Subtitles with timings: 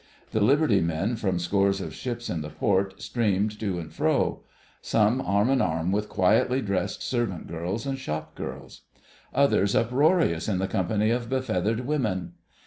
[0.31, 4.41] The liberty men from scores of ships in the port streamed to and fro:
[4.81, 8.81] some arm in arm with quietly dressed servant girls and shop girls;
[9.31, 12.31] others uproarious in the company of befeathered women.